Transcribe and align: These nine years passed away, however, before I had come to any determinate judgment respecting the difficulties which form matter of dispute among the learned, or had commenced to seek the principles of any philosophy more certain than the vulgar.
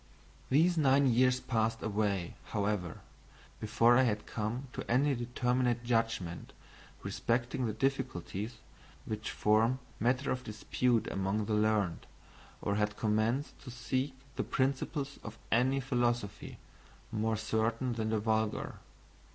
These 0.49 0.79
nine 0.79 1.05
years 1.13 1.39
passed 1.39 1.83
away, 1.83 2.33
however, 2.45 3.01
before 3.59 3.97
I 3.97 4.01
had 4.01 4.25
come 4.25 4.67
to 4.73 4.83
any 4.89 5.13
determinate 5.13 5.83
judgment 5.83 6.53
respecting 7.03 7.67
the 7.67 7.73
difficulties 7.73 8.55
which 9.05 9.29
form 9.29 9.77
matter 9.99 10.31
of 10.31 10.43
dispute 10.43 11.05
among 11.11 11.45
the 11.45 11.53
learned, 11.53 12.07
or 12.63 12.77
had 12.77 12.97
commenced 12.97 13.59
to 13.61 13.69
seek 13.69 14.15
the 14.37 14.43
principles 14.43 15.19
of 15.23 15.37
any 15.51 15.79
philosophy 15.79 16.57
more 17.11 17.37
certain 17.37 17.93
than 17.93 18.09
the 18.09 18.17
vulgar. 18.17 18.77